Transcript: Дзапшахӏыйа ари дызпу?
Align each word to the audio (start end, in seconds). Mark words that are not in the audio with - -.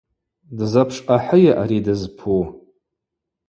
Дзапшахӏыйа 0.57 1.53
ари 1.61 1.79
дызпу? 1.85 2.41